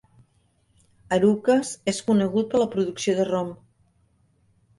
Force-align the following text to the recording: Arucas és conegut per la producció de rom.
Arucas 1.17 1.73
és 1.93 1.99
conegut 2.07 2.49
per 2.55 2.63
la 2.63 2.69
producció 2.73 3.15
de 3.21 3.27
rom. 3.31 3.53